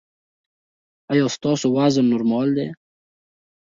ایا 1.11 1.25
ستاسو 1.35 1.67
وزن 1.75 2.05
نورمال 2.13 2.47
دی؟ 2.57 2.67